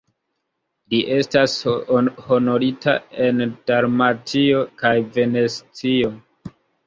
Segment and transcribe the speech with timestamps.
[0.93, 1.57] Li estas
[2.29, 2.95] honorita
[3.27, 6.11] en Dalmatio kaj Venecio.